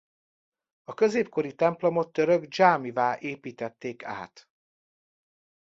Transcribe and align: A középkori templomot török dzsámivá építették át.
A 0.83 0.93
középkori 0.93 1.55
templomot 1.55 2.11
török 2.11 2.45
dzsámivá 2.45 3.17
építették 3.19 4.03
át. 4.03 4.49